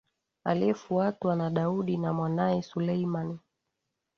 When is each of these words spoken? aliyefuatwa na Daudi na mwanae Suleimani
aliyefuatwa 0.43 1.35
na 1.35 1.49
Daudi 1.49 1.97
na 1.97 2.13
mwanae 2.13 2.61
Suleimani 2.61 3.39